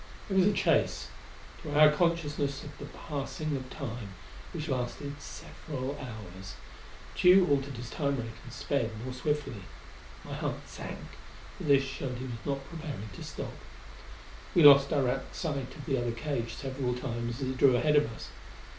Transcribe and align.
It 0.31 0.35
was 0.35 0.47
a 0.47 0.51
chase 0.53 1.09
to 1.61 1.79
our 1.79 1.91
consciousness 1.91 2.63
of 2.63 2.75
the 2.79 2.85
passing 2.85 3.55
of 3.55 3.69
Time 3.69 4.15
which 4.51 4.67
lasted 4.67 5.21
several 5.21 5.95
hours. 5.99 6.55
Tugh 7.15 7.47
altered 7.47 7.77
his 7.77 7.91
Time 7.91 8.17
rate 8.17 8.31
and 8.43 8.51
sped 8.51 8.89
more 9.05 9.13
swiftly. 9.13 9.61
My 10.23 10.33
heart 10.33 10.67
sank, 10.67 10.97
for 11.55 11.65
this 11.65 11.83
showed 11.83 12.17
he 12.17 12.25
was 12.25 12.43
not 12.47 12.67
preparing 12.67 13.09
to 13.13 13.23
stop. 13.23 13.53
We 14.55 14.63
lost 14.63 14.89
direct 14.89 15.35
sight 15.35 15.75
of 15.75 15.85
the 15.85 15.99
other 15.99 16.13
cage 16.13 16.55
several 16.55 16.95
times 16.95 17.39
as 17.39 17.49
it 17.49 17.57
drew 17.57 17.75
ahead 17.77 17.95
of 17.95 18.11
us. 18.11 18.29